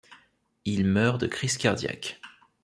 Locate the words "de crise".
1.21-1.57